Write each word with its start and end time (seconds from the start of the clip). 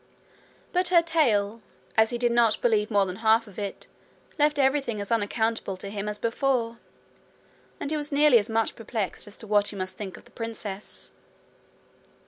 But 0.73 0.87
her 0.87 1.03
tale, 1.03 1.61
as 1.95 2.09
he 2.09 2.17
did 2.17 2.31
not 2.31 2.59
believe 2.59 2.89
more 2.89 3.05
than 3.05 3.17
half 3.17 3.45
of 3.45 3.59
it, 3.59 3.85
left 4.39 4.57
everything 4.57 4.99
as 4.99 5.11
unaccountable 5.11 5.77
to 5.77 5.91
him 5.91 6.09
as 6.09 6.17
before, 6.17 6.79
and 7.79 7.91
he 7.91 7.97
was 7.97 8.11
nearly 8.11 8.39
as 8.39 8.49
much 8.49 8.75
perplexed 8.75 9.27
as 9.27 9.37
to 9.37 9.45
what 9.45 9.67
he 9.67 9.75
must 9.75 9.97
think 9.97 10.17
of 10.17 10.25
the 10.25 10.31
princess. 10.31 11.11